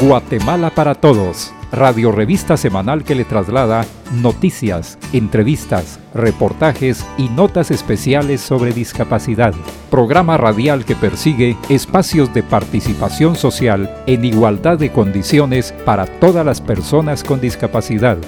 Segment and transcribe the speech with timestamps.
[0.00, 8.42] Guatemala para Todos, radio revista semanal que le traslada noticias, entrevistas, reportajes y notas especiales
[8.42, 9.54] sobre discapacidad.
[9.90, 16.60] Programa radial que persigue espacios de participación social en igualdad de condiciones para todas las
[16.60, 18.18] personas con discapacidad.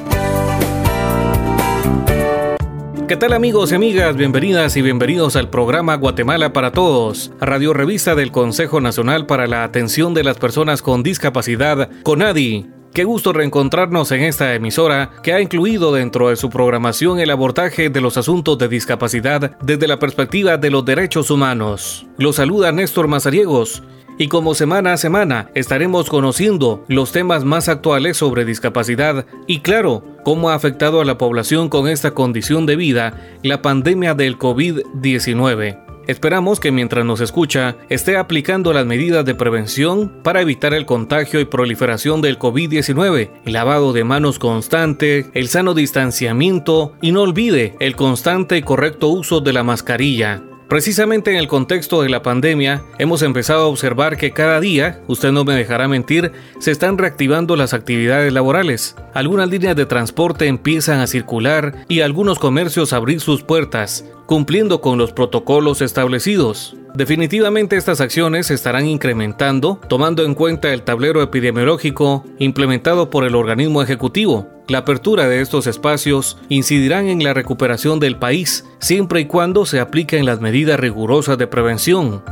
[3.09, 4.16] ¿Qué tal amigos y amigas?
[4.16, 9.64] Bienvenidas y bienvenidos al programa Guatemala para Todos, radio revista del Consejo Nacional para la
[9.64, 12.69] Atención de las Personas con Discapacidad, CONADI.
[12.92, 17.88] Qué gusto reencontrarnos en esta emisora que ha incluido dentro de su programación el abordaje
[17.88, 22.06] de los asuntos de discapacidad desde la perspectiva de los derechos humanos.
[22.19, 23.83] Los saluda Néstor Mazariegos
[24.18, 30.04] y como semana a semana estaremos conociendo los temas más actuales sobre discapacidad y claro,
[30.24, 35.88] cómo ha afectado a la población con esta condición de vida la pandemia del COVID-19.
[36.08, 41.38] Esperamos que mientras nos escucha esté aplicando las medidas de prevención para evitar el contagio
[41.38, 47.77] y proliferación del COVID-19, el lavado de manos constante, el sano distanciamiento y no olvide
[47.78, 50.42] el constante y correcto uso de la mascarilla.
[50.69, 55.33] Precisamente en el contexto de la pandemia, hemos empezado a observar que cada día, usted
[55.33, 58.94] no me dejará mentir, se están reactivando las actividades laborales.
[59.14, 64.98] Algunas líneas de transporte empiezan a circular y algunos comercios abrir sus puertas, cumpliendo con
[64.98, 66.77] los protocolos establecidos.
[66.94, 73.34] Definitivamente estas acciones se estarán incrementando tomando en cuenta el tablero epidemiológico implementado por el
[73.34, 74.48] organismo ejecutivo.
[74.69, 79.81] La apertura de estos espacios incidirán en la recuperación del país siempre y cuando se
[79.81, 82.22] apliquen las medidas rigurosas de prevención.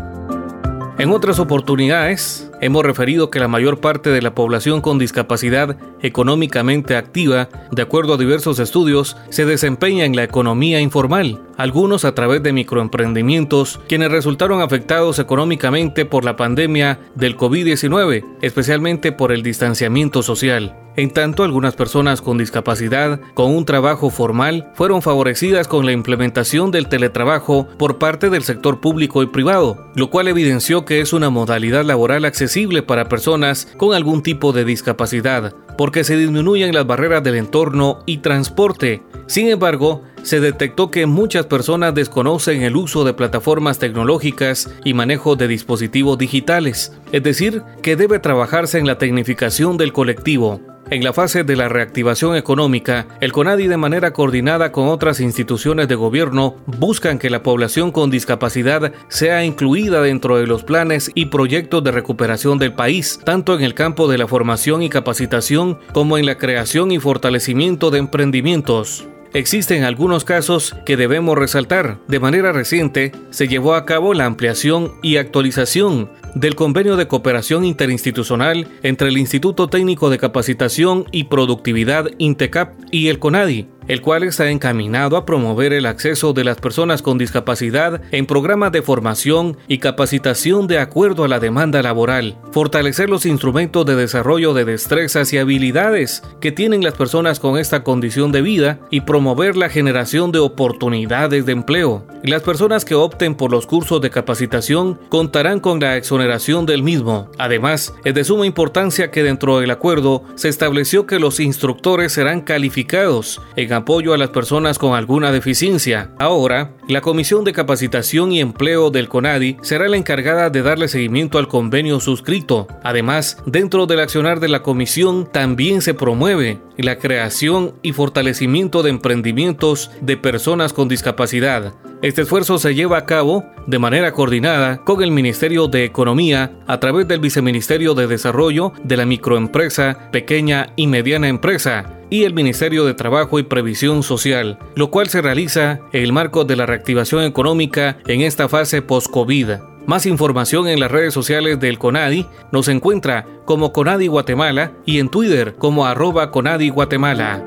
[0.99, 6.97] En otras oportunidades, hemos referido que la mayor parte de la población con discapacidad económicamente
[6.97, 12.43] activa, de acuerdo a diversos estudios, se desempeña en la economía informal, algunos a través
[12.43, 20.23] de microemprendimientos, quienes resultaron afectados económicamente por la pandemia del COVID-19, especialmente por el distanciamiento
[20.23, 20.77] social.
[20.97, 26.71] En tanto, algunas personas con discapacidad con un trabajo formal fueron favorecidas con la implementación
[26.71, 31.29] del teletrabajo por parte del sector público y privado, lo cual evidenció que es una
[31.29, 32.46] modalidad laboral accesible
[32.87, 38.19] para personas con algún tipo de discapacidad, porque se disminuyen las barreras del entorno y
[38.19, 39.03] transporte.
[39.27, 45.37] Sin embargo, se detectó que muchas personas desconocen el uso de plataformas tecnológicas y manejo
[45.37, 50.61] de dispositivos digitales, es decir, que debe trabajarse en la tecnificación del colectivo.
[50.89, 55.89] En la fase de la reactivación económica, el CONADI de manera coordinada con otras instituciones
[55.89, 61.27] de gobierno buscan que la población con discapacidad sea incluida dentro de los planes y
[61.27, 66.19] proyectos de recuperación del país, tanto en el campo de la formación y capacitación como
[66.19, 69.09] en la creación y fortalecimiento de emprendimientos.
[69.33, 71.99] Existen algunos casos que debemos resaltar.
[72.07, 77.65] De manera reciente, se llevó a cabo la ampliación y actualización del convenio de cooperación
[77.65, 84.23] interinstitucional entre el Instituto Técnico de Capacitación y Productividad INTECAP y el CONADI, el cual
[84.23, 89.57] está encaminado a promover el acceso de las personas con discapacidad en programas de formación
[89.69, 95.33] y capacitación de acuerdo a la demanda laboral, fortalecer los instrumentos de desarrollo de destrezas
[95.33, 100.33] y habilidades que tienen las personas con esta condición de vida y promover la generación
[100.33, 102.07] de oportunidades de empleo.
[102.23, 107.31] Las personas que opten por los cursos de capacitación contarán con la exoneración del mismo.
[107.39, 112.41] Además, es de suma importancia que dentro del acuerdo se estableció que los instructores serán
[112.41, 116.11] calificados en apoyo a las personas con alguna deficiencia.
[116.19, 121.39] Ahora, la Comisión de Capacitación y Empleo del CONADI será la encargada de darle seguimiento
[121.39, 122.67] al convenio suscrito.
[122.83, 128.91] Además, dentro del accionar de la comisión también se promueve la creación y fortalecimiento de
[128.91, 131.75] emprendimientos de personas con discapacidad.
[132.03, 136.79] Este esfuerzo se lleva a cabo de manera coordinada con el Ministerio de Economía a
[136.79, 142.85] través del Viceministerio de Desarrollo de la Microempresa, Pequeña y Mediana Empresa y el Ministerio
[142.85, 147.25] de Trabajo y Previsión Social, lo cual se realiza en el marco de la reactivación
[147.25, 149.51] económica en esta fase post-COVID.
[149.87, 155.09] Más información en las redes sociales del CONADI nos encuentra como CONADI Guatemala y en
[155.09, 157.45] Twitter como arroba CONADI Guatemala.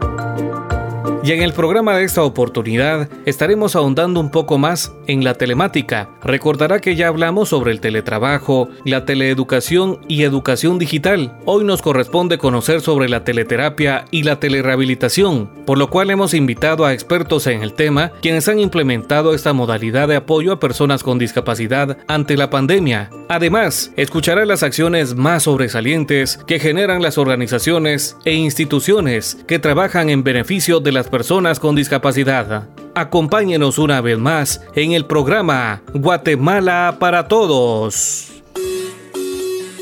[1.30, 6.10] Y en el programa de esta oportunidad estaremos ahondando un poco más en la telemática.
[6.24, 11.38] Recordará que ya hablamos sobre el teletrabajo, la teleeducación y educación digital.
[11.46, 16.84] Hoy nos corresponde conocer sobre la teleterapia y la telerehabilitación, por lo cual hemos invitado
[16.84, 21.20] a expertos en el tema quienes han implementado esta modalidad de apoyo a personas con
[21.20, 23.12] discapacidad ante la pandemia.
[23.28, 30.24] Además, escuchará las acciones más sobresalientes que generan las organizaciones e instituciones que trabajan en
[30.24, 31.19] beneficio de las personas
[31.60, 32.70] con discapacidad.
[32.96, 38.42] Acompáñenos una vez más en el programa Guatemala para Todos.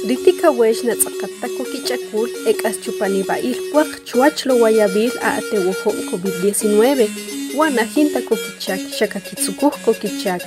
[0.07, 5.37] Ritika wesh na tsakata ko kichakul ek as chupani ba ilpuak chuach lo wayabil a
[5.37, 7.46] atewojong COVID-19.
[7.57, 10.41] wanajinta kokichak, xakakitsukuj kokichak,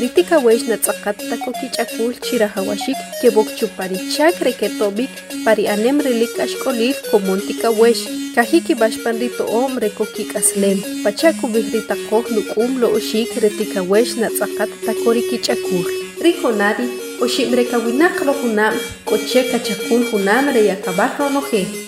[0.00, 5.10] nitika wex natzacata kokichakul chirajawashik kebokchuparichak reketomik
[5.44, 7.96] pari anem relik axkolil komontika wex,
[8.34, 15.86] kajiki baxpan rito'om rekokikaslem, pachakubij ritakoj nuk'um lo oxik retika wex natzacata korikichakul.
[16.24, 16.86] Rijonari,
[17.22, 18.74] oximrekawinaq lo hunam,
[19.08, 21.85] koche kachakul junam reyakabaj ronoje.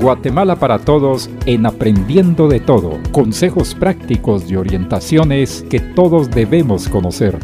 [0.00, 2.98] Guatemala para todos en Aprendiendo de Todo.
[3.12, 7.38] Consejos prácticos y orientaciones que todos debemos conocer.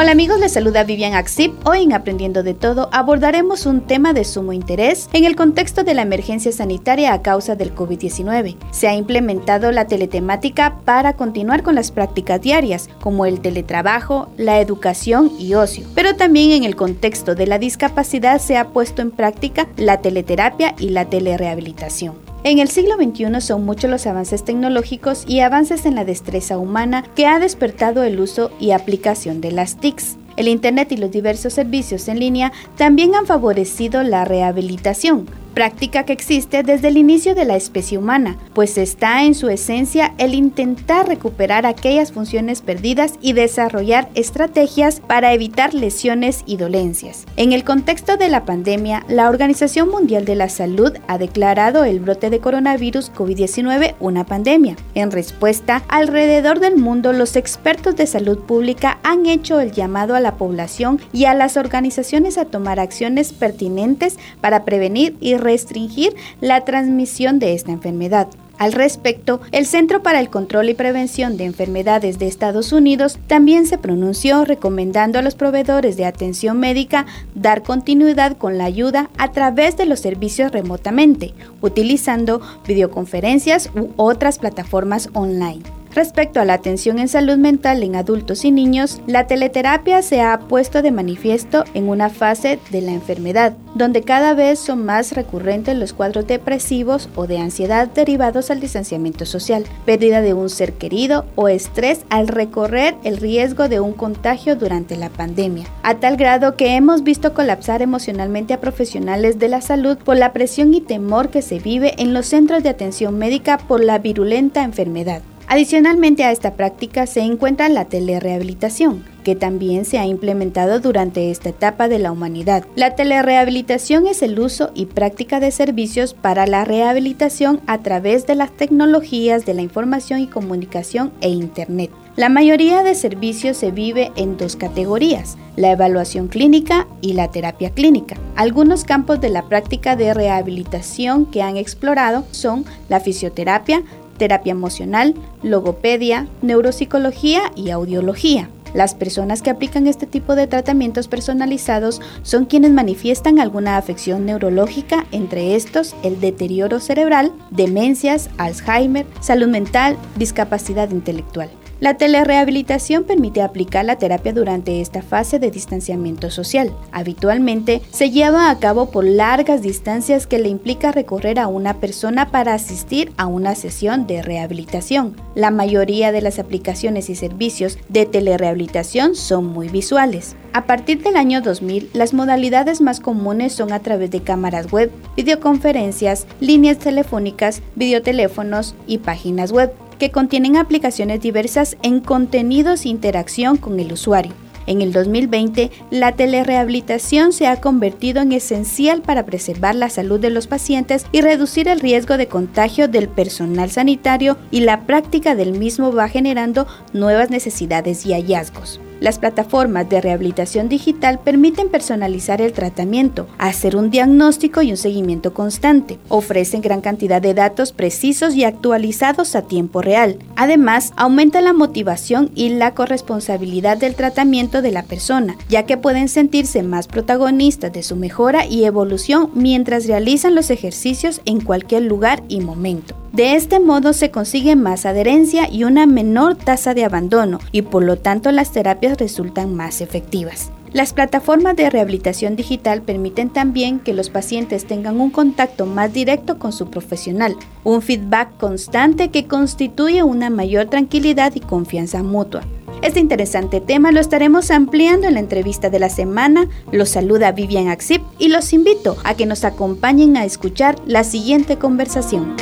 [0.00, 1.52] Hola amigos, les saluda Vivian Axip.
[1.66, 5.92] Hoy en Aprendiendo de Todo abordaremos un tema de sumo interés en el contexto de
[5.92, 8.56] la emergencia sanitaria a causa del COVID-19.
[8.70, 14.60] Se ha implementado la teletemática para continuar con las prácticas diarias, como el teletrabajo, la
[14.60, 15.88] educación y ocio.
[15.96, 20.76] Pero también en el contexto de la discapacidad se ha puesto en práctica la teleterapia
[20.78, 22.27] y la telerehabilitación.
[22.44, 27.04] En el siglo XXI son muchos los avances tecnológicos y avances en la destreza humana
[27.16, 30.18] que ha despertado el uso y aplicación de las TICs.
[30.36, 35.26] El Internet y los diversos servicios en línea también han favorecido la rehabilitación,
[35.58, 40.14] práctica que existe desde el inicio de la especie humana, pues está en su esencia
[40.16, 47.24] el intentar recuperar aquellas funciones perdidas y desarrollar estrategias para evitar lesiones y dolencias.
[47.36, 51.98] En el contexto de la pandemia, la Organización Mundial de la Salud ha declarado el
[51.98, 54.76] brote de coronavirus COVID-19 una pandemia.
[54.94, 60.20] En respuesta, alrededor del mundo los expertos de salud pública han hecho el llamado a
[60.20, 66.66] la población y a las organizaciones a tomar acciones pertinentes para prevenir y restringir la
[66.66, 68.28] transmisión de esta enfermedad.
[68.58, 73.66] Al respecto, el Centro para el Control y Prevención de Enfermedades de Estados Unidos también
[73.66, 79.30] se pronunció recomendando a los proveedores de atención médica dar continuidad con la ayuda a
[79.32, 85.77] través de los servicios remotamente, utilizando videoconferencias u otras plataformas online.
[85.98, 90.38] Respecto a la atención en salud mental en adultos y niños, la teleterapia se ha
[90.38, 95.76] puesto de manifiesto en una fase de la enfermedad, donde cada vez son más recurrentes
[95.76, 101.26] los cuadros depresivos o de ansiedad derivados al distanciamiento social, pérdida de un ser querido
[101.34, 106.54] o estrés al recorrer el riesgo de un contagio durante la pandemia, a tal grado
[106.54, 111.30] que hemos visto colapsar emocionalmente a profesionales de la salud por la presión y temor
[111.30, 115.22] que se vive en los centros de atención médica por la virulenta enfermedad.
[115.50, 121.48] Adicionalmente a esta práctica se encuentra la telerehabilitación, que también se ha implementado durante esta
[121.48, 122.66] etapa de la humanidad.
[122.76, 128.34] La telerehabilitación es el uso y práctica de servicios para la rehabilitación a través de
[128.34, 131.90] las tecnologías de la información y comunicación e Internet.
[132.18, 137.70] La mayoría de servicios se vive en dos categorías, la evaluación clínica y la terapia
[137.70, 138.16] clínica.
[138.34, 143.84] Algunos campos de la práctica de rehabilitación que han explorado son la fisioterapia,
[144.18, 148.50] terapia emocional, logopedia, neuropsicología y audiología.
[148.74, 155.06] Las personas que aplican este tipo de tratamientos personalizados son quienes manifiestan alguna afección neurológica,
[155.10, 161.48] entre estos el deterioro cerebral, demencias, Alzheimer, salud mental, discapacidad intelectual.
[161.80, 166.72] La telerehabilitación permite aplicar la terapia durante esta fase de distanciamiento social.
[166.90, 172.32] Habitualmente se lleva a cabo por largas distancias que le implica recorrer a una persona
[172.32, 175.14] para asistir a una sesión de rehabilitación.
[175.36, 180.34] La mayoría de las aplicaciones y servicios de telerehabilitación son muy visuales.
[180.52, 184.90] A partir del año 2000, las modalidades más comunes son a través de cámaras web,
[185.16, 193.56] videoconferencias, líneas telefónicas, videoteléfonos y páginas web que contienen aplicaciones diversas en contenidos e interacción
[193.56, 194.32] con el usuario.
[194.68, 200.28] En el 2020, la telerehabilitación se ha convertido en esencial para preservar la salud de
[200.28, 205.58] los pacientes y reducir el riesgo de contagio del personal sanitario y la práctica del
[205.58, 208.78] mismo va generando nuevas necesidades y hallazgos.
[209.00, 215.32] Las plataformas de rehabilitación digital permiten personalizar el tratamiento, hacer un diagnóstico y un seguimiento
[215.32, 215.98] constante.
[216.08, 220.18] Ofrecen gran cantidad de datos precisos y actualizados a tiempo real.
[220.34, 226.08] Además, aumenta la motivación y la corresponsabilidad del tratamiento de la persona, ya que pueden
[226.08, 232.24] sentirse más protagonistas de su mejora y evolución mientras realizan los ejercicios en cualquier lugar
[232.28, 232.96] y momento.
[233.12, 237.82] De este modo se consigue más adherencia y una menor tasa de abandono y por
[237.82, 238.52] lo tanto las
[238.96, 240.50] resultan más efectivas.
[240.72, 246.38] Las plataformas de rehabilitación digital permiten también que los pacientes tengan un contacto más directo
[246.38, 252.42] con su profesional, un feedback constante que constituye una mayor tranquilidad y confianza mutua.
[252.82, 256.48] Este interesante tema lo estaremos ampliando en la entrevista de la semana.
[256.70, 261.56] Los saluda Vivian Axip y los invito a que nos acompañen a escuchar la siguiente
[261.56, 262.36] conversación.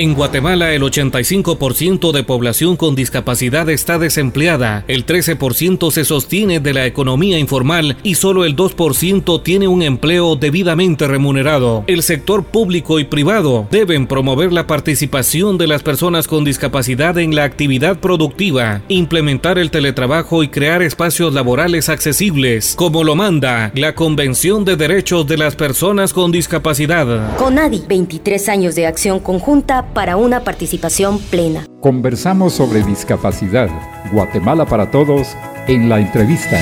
[0.00, 6.72] En Guatemala el 85% de población con discapacidad está desempleada, el 13% se sostiene de
[6.72, 11.84] la economía informal y solo el 2% tiene un empleo debidamente remunerado.
[11.86, 17.34] El sector público y privado deben promover la participación de las personas con discapacidad en
[17.34, 23.94] la actividad productiva, implementar el teletrabajo y crear espacios laborales accesibles, como lo manda la
[23.94, 27.36] Convención de Derechos de las Personas con Discapacidad.
[27.36, 31.66] CONADI, 23 años de acción conjunta para una participación plena.
[31.80, 33.68] Conversamos sobre discapacidad.
[34.12, 35.28] Guatemala para todos
[35.66, 36.60] en la entrevista.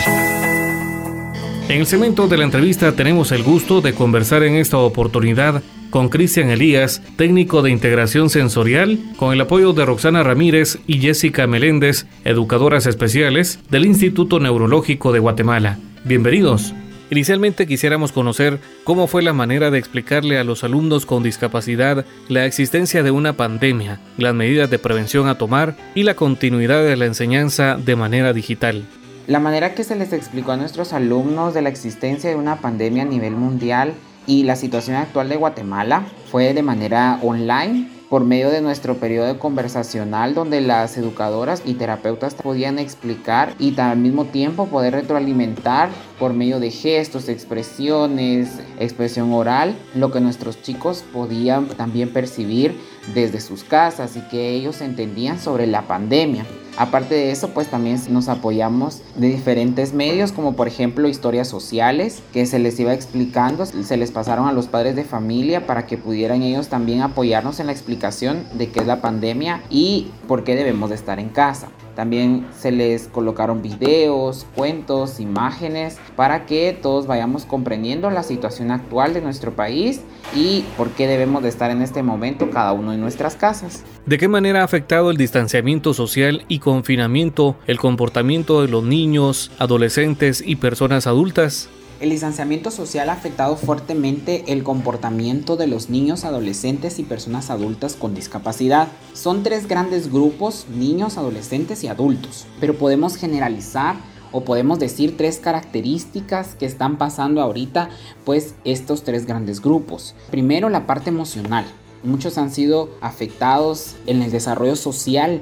[1.69, 6.09] En el segmento de la entrevista tenemos el gusto de conversar en esta oportunidad con
[6.09, 12.07] Cristian Elías, técnico de integración sensorial, con el apoyo de Roxana Ramírez y Jessica Meléndez,
[12.25, 15.79] educadoras especiales del Instituto Neurológico de Guatemala.
[16.05, 16.75] Bienvenidos.
[17.11, 22.45] Inicialmente quisiéramos conocer cómo fue la manera de explicarle a los alumnos con discapacidad la
[22.45, 27.07] existencia de una pandemia, las medidas de prevención a tomar y la continuidad de la
[27.07, 28.85] enseñanza de manera digital.
[29.27, 33.05] La manera que se les explicó a nuestros alumnos de la existencia de una pandemia
[33.05, 33.95] a nivel mundial
[34.27, 39.39] y la situación actual de Guatemala fue de manera online por medio de nuestro periodo
[39.39, 46.33] conversacional donde las educadoras y terapeutas podían explicar y al mismo tiempo poder retroalimentar por
[46.33, 52.77] medio de gestos, expresiones, expresión oral, lo que nuestros chicos podían también percibir
[53.15, 56.45] desde sus casas y que ellos entendían sobre la pandemia.
[56.79, 62.23] Aparte de eso, pues también nos apoyamos de diferentes medios, como por ejemplo historias sociales,
[62.33, 65.99] que se les iba explicando, se les pasaron a los padres de familia para que
[65.99, 70.55] pudieran ellos también apoyarnos en la explicación de qué es la pandemia y por qué
[70.55, 71.69] debemos de estar en casa.
[71.99, 79.15] También se les colocaron videos, cuentos, imágenes para que todos vayamos comprendiendo la situación actual
[79.15, 80.03] de nuestro país
[80.33, 83.83] y por qué debemos de estar en este momento cada uno en nuestras casas.
[84.07, 89.51] ¿De qué manera ha afectado el distanciamiento social y confinamiento el comportamiento de los niños,
[89.59, 91.69] adolescentes y personas adultas?
[92.01, 97.97] El distanciamiento social ha afectado fuertemente el comportamiento de los niños, adolescentes y personas adultas
[97.97, 98.87] con discapacidad.
[99.15, 103.97] Son tres grandes grupos, niños, adolescentes y adultos, pero podemos generalizar
[104.31, 107.89] o podemos decir tres características que están pasando ahorita,
[108.25, 110.15] pues estos tres grandes grupos.
[110.31, 111.65] Primero, la parte emocional.
[112.05, 115.41] Muchos han sido afectados en el desarrollo social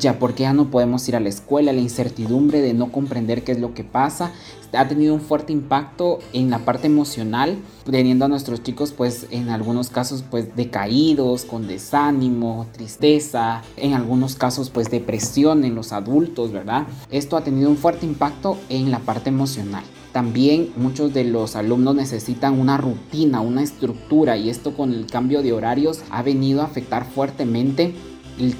[0.00, 3.52] ya porque ya no podemos ir a la escuela, la incertidumbre de no comprender qué
[3.52, 4.32] es lo que pasa,
[4.76, 9.48] ha tenido un fuerte impacto en la parte emocional, teniendo a nuestros chicos pues en
[9.50, 16.52] algunos casos pues decaídos, con desánimo, tristeza, en algunos casos pues depresión en los adultos,
[16.52, 16.86] ¿verdad?
[17.10, 19.84] Esto ha tenido un fuerte impacto en la parte emocional.
[20.12, 25.42] También muchos de los alumnos necesitan una rutina, una estructura y esto con el cambio
[25.42, 27.94] de horarios ha venido a afectar fuertemente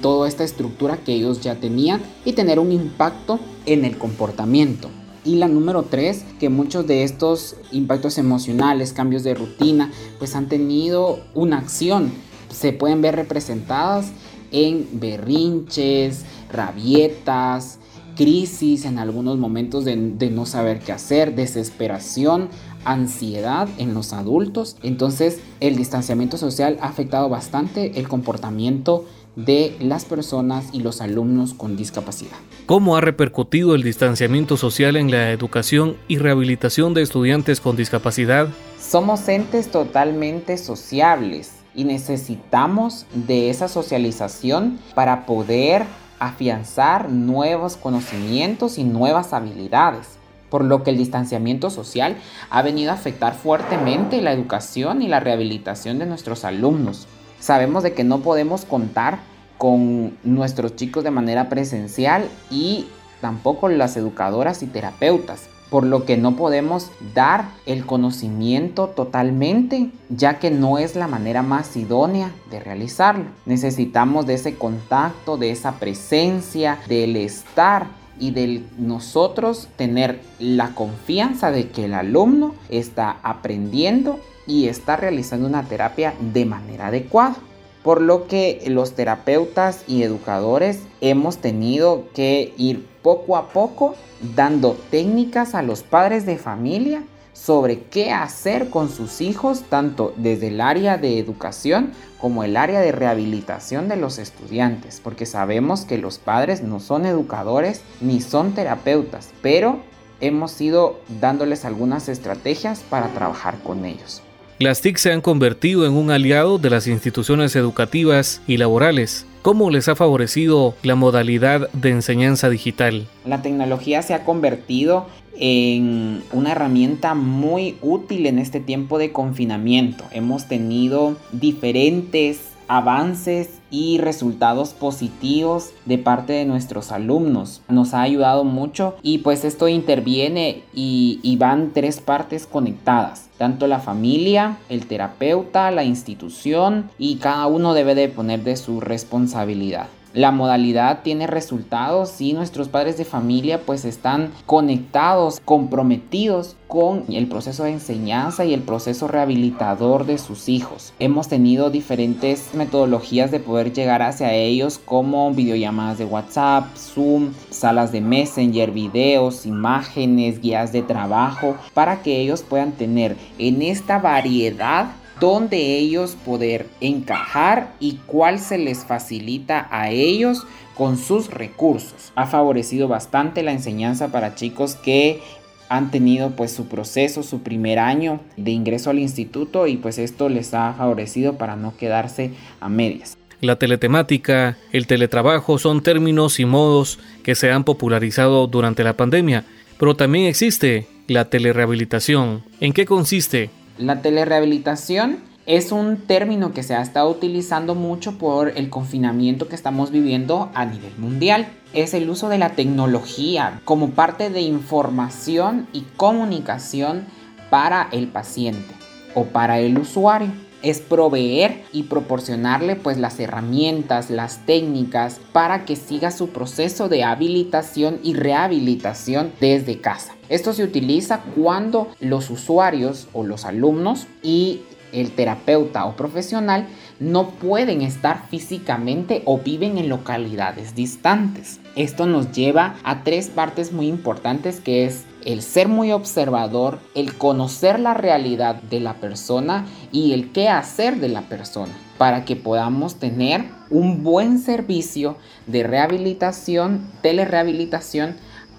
[0.01, 4.89] toda esta estructura que ellos ya tenían y tener un impacto en el comportamiento.
[5.23, 10.47] Y la número tres, que muchos de estos impactos emocionales, cambios de rutina, pues han
[10.47, 12.11] tenido una acción.
[12.49, 14.11] Se pueden ver representadas
[14.51, 17.79] en berrinches, rabietas,
[18.15, 22.49] crisis en algunos momentos de, de, no saber qué hacer, desesperación,
[22.85, 24.77] ansiedad en los adultos.
[24.83, 29.05] Entonces el distanciamiento social ha afectado bastante el comportamiento
[29.35, 32.37] de las personas y los alumnos con discapacidad.
[32.65, 38.47] ¿Cómo ha repercutido el distanciamiento social en la educación y rehabilitación de estudiantes con discapacidad?
[38.79, 45.83] Somos entes totalmente sociables y necesitamos de esa socialización para poder
[46.19, 50.17] afianzar nuevos conocimientos y nuevas habilidades
[50.49, 52.15] por lo que el distanciamiento social
[52.49, 57.07] ha venido a afectar fuertemente la educación y la rehabilitación de nuestros alumnos.
[57.45, 59.19] Sabemos de que no podemos contar
[59.59, 62.87] con nuestros chicos de manera presencial y
[63.21, 70.39] tampoco las educadoras y terapeutas, por lo que no podemos dar el conocimiento totalmente, ya
[70.39, 73.25] que no es la manera más idónea de realizarlo.
[73.45, 77.85] Necesitamos de ese contacto, de esa presencia, del estar
[78.19, 85.47] y de nosotros tener la confianza de que el alumno está aprendiendo y está realizando
[85.47, 87.35] una terapia de manera adecuada.
[87.83, 93.93] Por lo que los terapeutas y educadores hemos tenido que ir poco a poco
[94.35, 100.47] dando técnicas a los padres de familia sobre qué hacer con sus hijos, tanto desde
[100.47, 105.97] el área de educación como el área de rehabilitación de los estudiantes, porque sabemos que
[105.97, 109.79] los padres no son educadores ni son terapeutas, pero
[110.21, 114.23] hemos ido dándoles algunas estrategias para trabajar con ellos.
[114.57, 119.25] Las TIC se han convertido en un aliado de las instituciones educativas y laborales.
[119.41, 123.05] ¿Cómo les ha favorecido la modalidad de enseñanza digital?
[123.25, 125.07] La tecnología se ha convertido
[125.37, 130.05] en una herramienta muy útil en este tiempo de confinamiento.
[130.13, 137.61] Hemos tenido diferentes avances y resultados positivos de parte de nuestros alumnos.
[137.67, 143.29] Nos ha ayudado mucho y pues esto interviene y, van tres partes conectadas.
[143.37, 148.79] Tanto la familia, el terapeuta, la institución y cada uno debe de poner de su
[148.79, 157.05] responsabilidad la modalidad tiene resultados y nuestros padres de familia pues están conectados, comprometidos con
[157.07, 160.91] el proceso de enseñanza y el proceso rehabilitador de sus hijos.
[160.99, 167.93] Hemos tenido diferentes metodologías de poder llegar hacia ellos como videollamadas de WhatsApp, Zoom, salas
[167.93, 174.87] de Messenger, videos, imágenes, guías de trabajo para que ellos puedan tener en esta variedad
[175.21, 182.11] donde ellos poder encajar y cuál se les facilita a ellos con sus recursos.
[182.15, 185.21] Ha favorecido bastante la enseñanza para chicos que
[185.69, 190.29] han tenido pues su proceso, su primer año de ingreso al instituto y pues esto
[190.29, 193.17] les ha favorecido para no quedarse a medias.
[193.41, 199.43] La teletemática, el teletrabajo son términos y modos que se han popularizado durante la pandemia,
[199.77, 202.43] pero también existe la telerehabilitación.
[202.59, 203.49] ¿En qué consiste?
[203.77, 209.55] La telerehabilitación es un término que se ha estado utilizando mucho por el confinamiento que
[209.55, 211.47] estamos viviendo a nivel mundial.
[211.73, 217.05] Es el uso de la tecnología como parte de información y comunicación
[217.49, 218.73] para el paciente
[219.13, 220.31] o para el usuario.
[220.63, 227.03] Es proveer y proporcionarle pues las herramientas, las técnicas para que siga su proceso de
[227.03, 230.15] habilitación y rehabilitación desde casa.
[230.27, 234.61] Esto se utiliza cuando los usuarios o los alumnos y
[234.95, 236.67] el terapeuta o profesional
[236.99, 241.59] no pueden estar físicamente o viven en localidades distantes.
[241.75, 247.15] Esto nos lleva a tres partes muy importantes que es el ser muy observador, el
[247.15, 252.35] conocer la realidad de la persona y el qué hacer de la persona para que
[252.35, 258.15] podamos tener un buen servicio de rehabilitación, telerehabilitación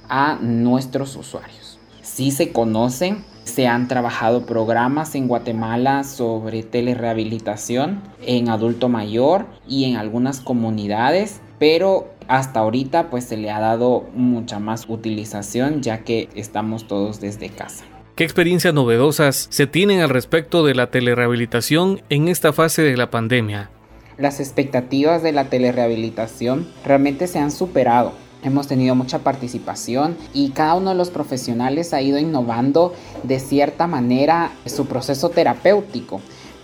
[0.08, 1.78] a nuestros usuarios.
[2.02, 9.84] Si se conocen, se han trabajado programas en Guatemala sobre telerehabilitación en adulto mayor y
[9.84, 16.02] en algunas comunidades, pero hasta ahorita pues se le ha dado mucha más utilización ya
[16.02, 17.84] que estamos todos desde casa.
[18.16, 23.10] ¿Qué experiencias novedosas se tienen al respecto de la telerehabilitación en esta fase de la
[23.10, 23.70] pandemia?
[24.18, 28.12] Las expectativas de la telerehabilitación realmente se han superado
[28.48, 33.86] hemos tenido mucha participación y cada uno de los profesionales ha ido innovando de cierta
[33.86, 36.20] manera su proceso terapéutico.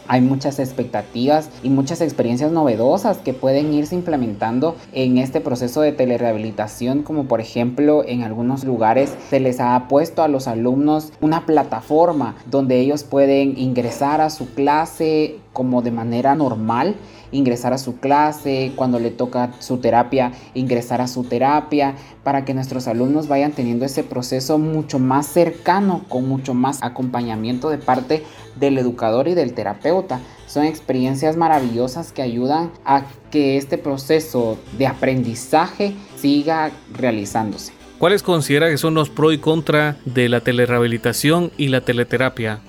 [0.08, 5.92] Hay muchas expectativas y muchas experiencias novedosas que pueden irse implementando en este proceso de
[5.92, 11.46] telerehabilitación, como por ejemplo en algunos lugares se les ha puesto a los alumnos una
[11.46, 16.96] plataforma donde ellos pueden ingresar a su clase como de manera normal
[17.32, 22.54] ingresar a su clase, cuando le toca su terapia, ingresar a su terapia, para que
[22.54, 28.22] nuestros alumnos vayan teniendo ese proceso mucho más cercano, con mucho más acompañamiento de parte
[28.56, 30.20] del educador y del terapeuta.
[30.46, 37.72] Son experiencias maravillosas que ayudan a que este proceso de aprendizaje siga realizándose.
[37.98, 42.60] ¿Cuáles considera que son los pros y contra de la telerehabilitación y la teleterapia?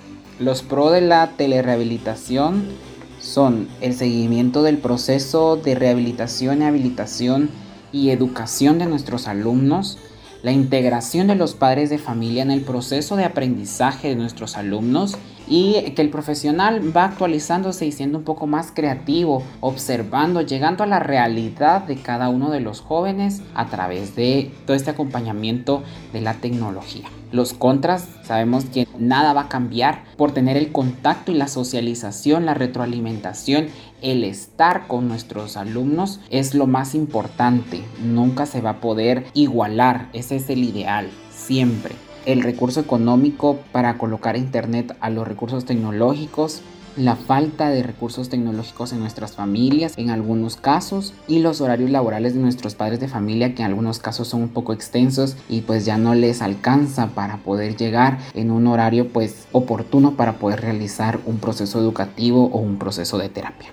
[0.44, 2.66] Los pros de la telerehabilitación
[3.22, 7.50] son el seguimiento del proceso de rehabilitación y habilitación
[7.94, 10.00] y educación de nuestros alumnos,
[10.42, 15.16] la integración de los padres de familia en el proceso de aprendizaje de nuestros alumnos
[15.48, 20.88] y que el profesional va actualizándose y siendo un poco más creativo, observando, llegando a
[20.88, 26.22] la realidad de cada uno de los jóvenes a través de todo este acompañamiento de
[26.22, 27.06] la tecnología.
[27.32, 32.46] Los contras, sabemos que nada va a cambiar por tener el contacto y la socialización,
[32.46, 33.68] la retroalimentación,
[34.04, 37.82] el estar con nuestros alumnos es lo más importante.
[38.04, 43.98] Nunca se va a poder igualar, ese es el ideal, siempre el recurso económico para
[43.98, 46.62] colocar internet a los recursos tecnológicos
[46.96, 52.36] la falta de recursos tecnológicos en nuestras familias en algunos casos y los horarios laborales
[52.36, 55.86] de nuestros padres de familia que en algunos casos son un poco extensos y pues
[55.86, 61.20] ya no les alcanza para poder llegar en un horario pues oportuno para poder realizar
[61.26, 63.70] un proceso educativo o un proceso de terapia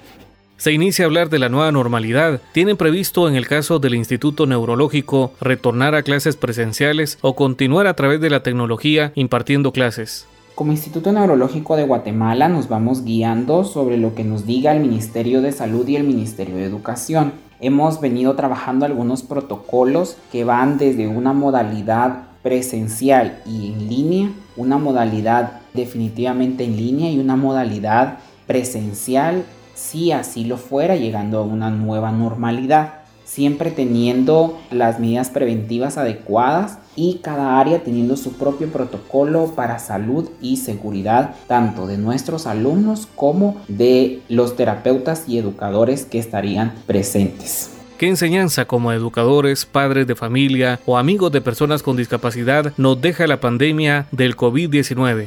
[0.60, 2.38] se inicia a hablar de la nueva normalidad.
[2.52, 7.94] ¿Tienen previsto en el caso del Instituto Neurológico retornar a clases presenciales o continuar a
[7.94, 10.26] través de la tecnología impartiendo clases?
[10.54, 15.40] Como Instituto Neurológico de Guatemala nos vamos guiando sobre lo que nos diga el Ministerio
[15.40, 17.32] de Salud y el Ministerio de Educación.
[17.60, 24.76] Hemos venido trabajando algunos protocolos que van desde una modalidad presencial y en línea, una
[24.76, 29.46] modalidad definitivamente en línea y una modalidad presencial
[29.80, 36.78] si así lo fuera, llegando a una nueva normalidad, siempre teniendo las medidas preventivas adecuadas
[36.96, 43.08] y cada área teniendo su propio protocolo para salud y seguridad, tanto de nuestros alumnos
[43.14, 47.70] como de los terapeutas y educadores que estarían presentes.
[47.98, 53.26] ¿Qué enseñanza como educadores, padres de familia o amigos de personas con discapacidad nos deja
[53.26, 55.26] la pandemia del COVID-19?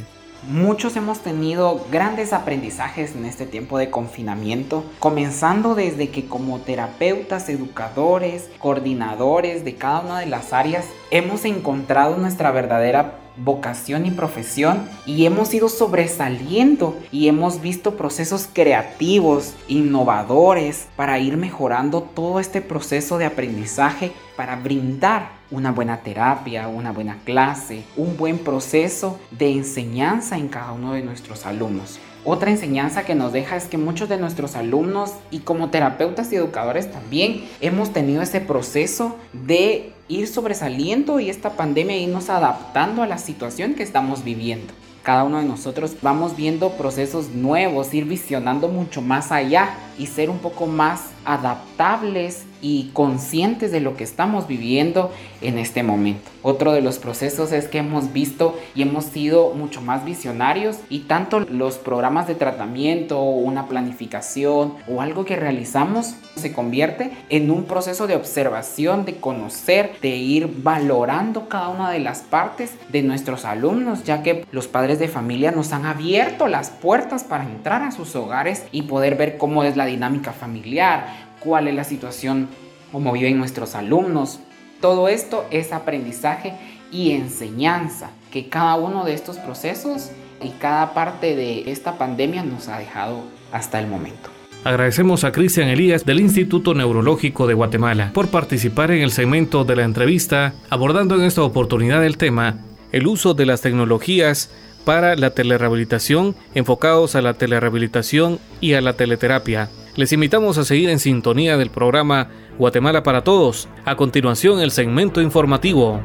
[0.49, 7.47] Muchos hemos tenido grandes aprendizajes en este tiempo de confinamiento, comenzando desde que como terapeutas,
[7.47, 14.87] educadores, coordinadores de cada una de las áreas, hemos encontrado nuestra verdadera vocación y profesión
[15.05, 22.61] y hemos ido sobresaliendo y hemos visto procesos creativos, innovadores para ir mejorando todo este
[22.61, 29.51] proceso de aprendizaje para brindar una buena terapia, una buena clase, un buen proceso de
[29.51, 31.99] enseñanza en cada uno de nuestros alumnos.
[32.25, 36.37] Otra enseñanza que nos deja es que muchos de nuestros alumnos y como terapeutas y
[36.37, 43.07] educadores también hemos tenido ese proceso de ir sobresaliendo y esta pandemia irnos adaptando a
[43.07, 44.73] la situación que estamos viviendo.
[45.03, 50.29] Cada uno de nosotros vamos viendo procesos nuevos, ir visionando mucho más allá y ser
[50.29, 56.31] un poco más adaptables y conscientes de lo que estamos viviendo en este momento.
[56.41, 60.99] Otro de los procesos es que hemos visto y hemos sido mucho más visionarios y
[60.99, 67.65] tanto los programas de tratamiento, una planificación o algo que realizamos se convierte en un
[67.65, 73.45] proceso de observación, de conocer, de ir valorando cada una de las partes de nuestros
[73.45, 77.91] alumnos, ya que los padres de familia nos han abierto las puertas para entrar a
[77.91, 82.47] sus hogares y poder ver cómo es la dinámica familiar, cuál es la situación,
[82.91, 84.39] cómo viven nuestros alumnos.
[84.81, 86.53] Todo esto es aprendizaje
[86.91, 92.67] y enseñanza que cada uno de estos procesos y cada parte de esta pandemia nos
[92.67, 94.29] ha dejado hasta el momento.
[94.63, 99.75] Agradecemos a Cristian Elías del Instituto Neurológico de Guatemala por participar en el segmento de
[99.75, 102.59] la entrevista abordando en esta oportunidad el tema
[102.93, 104.51] el uso de las tecnologías
[104.85, 109.69] para la telerehabilitación enfocados a la telerehabilitación y a la teleterapia.
[109.95, 113.67] Les invitamos a seguir en sintonía del programa Guatemala para Todos.
[113.85, 116.01] A continuación, el segmento informativo.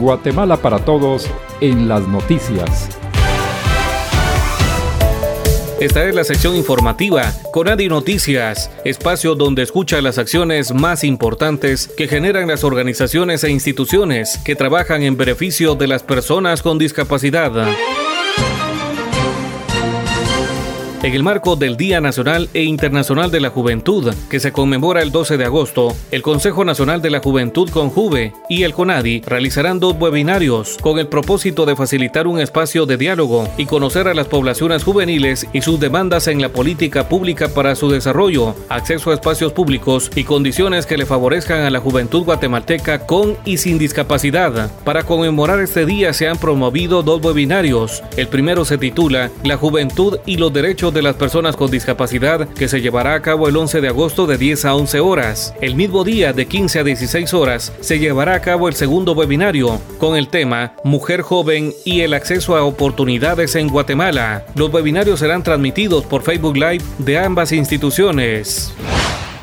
[0.00, 2.88] Guatemala para Todos en las noticias.
[5.78, 12.08] Esta es la sección informativa Conadi Noticias, espacio donde escucha las acciones más importantes que
[12.08, 17.52] generan las organizaciones e instituciones que trabajan en beneficio de las personas con discapacidad.
[21.02, 25.10] En el marco del Día Nacional e Internacional de la Juventud, que se conmemora el
[25.10, 29.80] 12 de agosto, el Consejo Nacional de la Juventud con Juve y el CONADI realizarán
[29.80, 34.28] dos webinarios con el propósito de facilitar un espacio de diálogo y conocer a las
[34.28, 39.52] poblaciones juveniles y sus demandas en la política pública para su desarrollo, acceso a espacios
[39.52, 44.70] públicos y condiciones que le favorezcan a la juventud guatemalteca con y sin discapacidad.
[44.84, 48.04] Para conmemorar este día se han promovido dos webinarios.
[48.16, 52.68] El primero se titula La juventud y los derechos de las personas con discapacidad que
[52.68, 55.54] se llevará a cabo el 11 de agosto de 10 a 11 horas.
[55.60, 59.80] El mismo día de 15 a 16 horas se llevará a cabo el segundo webinario
[59.98, 64.44] con el tema Mujer joven y el acceso a oportunidades en Guatemala.
[64.54, 68.72] Los webinarios serán transmitidos por Facebook Live de ambas instituciones.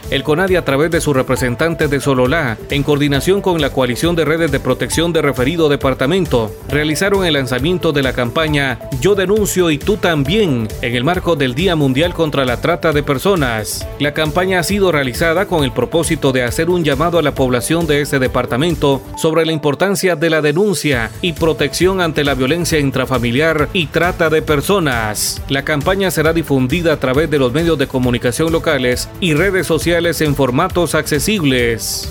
[0.09, 4.25] El CONADI a través de su representante de Sololá, en coordinación con la coalición de
[4.25, 9.77] redes de protección de referido departamento, realizaron el lanzamiento de la campaña Yo denuncio y
[9.77, 13.87] tú también, en el marco del Día Mundial contra la Trata de Personas.
[13.99, 17.85] La campaña ha sido realizada con el propósito de hacer un llamado a la población
[17.85, 23.69] de este departamento sobre la importancia de la denuncia y protección ante la violencia intrafamiliar
[23.73, 25.39] y trata de personas.
[25.49, 29.98] La campaña será difundida a través de los medios de comunicación locales y redes sociales
[30.07, 32.09] en formatos accesibles.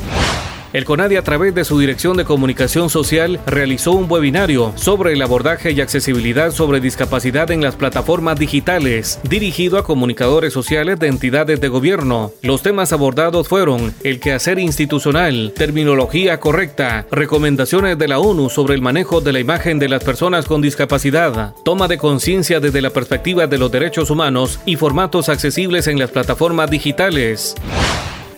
[0.74, 5.22] El CONADI a través de su Dirección de Comunicación Social realizó un webinario sobre el
[5.22, 11.62] abordaje y accesibilidad sobre discapacidad en las plataformas digitales, dirigido a comunicadores sociales de entidades
[11.62, 12.32] de gobierno.
[12.42, 18.82] Los temas abordados fueron el quehacer institucional, terminología correcta, recomendaciones de la ONU sobre el
[18.82, 23.46] manejo de la imagen de las personas con discapacidad, toma de conciencia desde la perspectiva
[23.46, 27.54] de los derechos humanos y formatos accesibles en las plataformas digitales.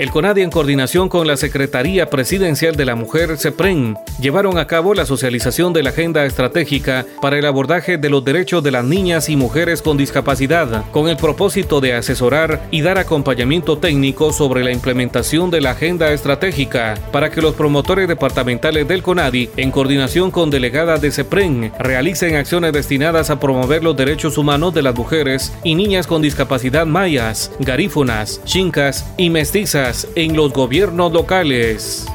[0.00, 4.94] El CONADI, en coordinación con la Secretaría Presidencial de la Mujer, CEPREN, llevaron a cabo
[4.94, 9.28] la socialización de la Agenda Estratégica para el abordaje de los derechos de las niñas
[9.28, 14.72] y mujeres con discapacidad, con el propósito de asesorar y dar acompañamiento técnico sobre la
[14.72, 20.48] implementación de la Agenda Estratégica, para que los promotores departamentales del CONADI, en coordinación con
[20.48, 25.74] delegadas de CEPREN, realicen acciones destinadas a promover los derechos humanos de las mujeres y
[25.74, 32.06] niñas con discapacidad mayas, garífunas, chincas y mestizas en los gobiernos locales.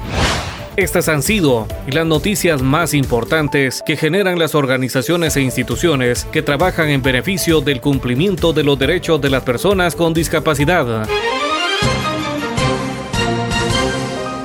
[0.78, 6.90] Estas han sido las noticias más importantes que generan las organizaciones e instituciones que trabajan
[6.90, 11.08] en beneficio del cumplimiento de los derechos de las personas con discapacidad.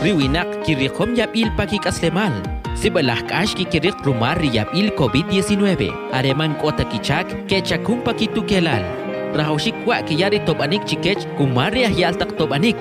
[0.03, 2.33] Riwinak kirikom yap il pakik aslemal.
[2.73, 5.93] Sibalah kash ki kirik rumar yap il COVID-19.
[6.13, 8.81] Areman kota kichak kechakum pakitu kelal.
[9.37, 12.81] Rahaushik wa kiyari tobanik chikech kumariah yaltak tobanik.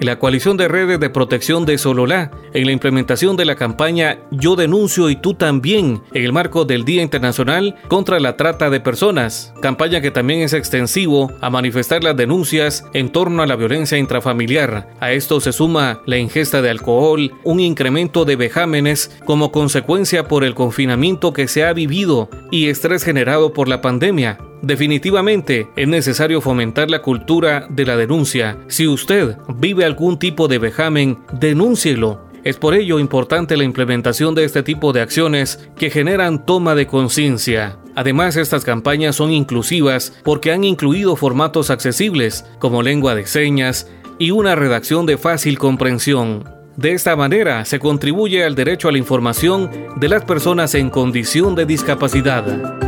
[0.00, 4.56] la coalición de redes de protección de Sololá en la implementación de la campaña Yo
[4.56, 9.52] denuncio y tú también en el marco del Día Internacional contra la Trata de Personas,
[9.60, 14.88] campaña que también es extensivo a manifestar las denuncias en torno a la violencia intrafamiliar.
[15.00, 20.44] A esto se suma la ingesta de alcohol, un incremento de vejámenes como consecuencia por
[20.44, 24.38] el confinamiento que se ha vivido y estrés generado por la pandemia.
[24.62, 28.58] Definitivamente es necesario fomentar la cultura de la denuncia.
[28.66, 32.26] Si usted vive algún tipo de vejamen, denúncielo.
[32.44, 36.86] Es por ello importante la implementación de este tipo de acciones que generan toma de
[36.86, 37.78] conciencia.
[37.94, 44.30] Además, estas campañas son inclusivas porque han incluido formatos accesibles como lengua de señas y
[44.30, 46.44] una redacción de fácil comprensión.
[46.76, 51.56] De esta manera se contribuye al derecho a la información de las personas en condición
[51.56, 52.87] de discapacidad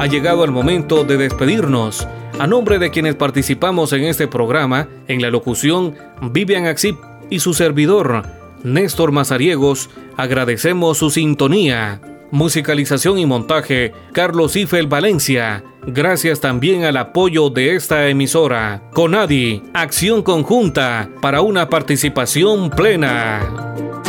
[0.00, 2.08] ha llegado el momento de despedirnos.
[2.38, 6.96] A nombre de quienes participamos en este programa, en la locución Vivian Axip
[7.28, 8.24] y su servidor,
[8.64, 12.00] Néstor Mazariegos, agradecemos su sintonía.
[12.30, 15.64] Musicalización y montaje, Carlos Ifel Valencia.
[15.86, 18.80] Gracias también al apoyo de esta emisora.
[18.94, 23.99] Conadi, acción conjunta para una participación plena.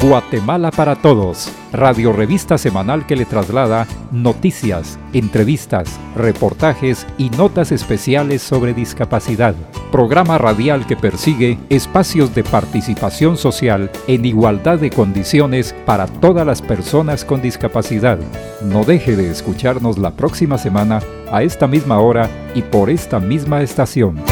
[0.00, 8.40] Guatemala para Todos, radio revista semanal que le traslada noticias, entrevistas, reportajes y notas especiales
[8.40, 9.56] sobre discapacidad.
[9.90, 16.62] Programa radial que persigue espacios de participación social en igualdad de condiciones para todas las
[16.62, 18.20] personas con discapacidad.
[18.62, 21.00] No deje de escucharnos la próxima semana
[21.32, 24.22] a esta misma hora y por esta misma estación.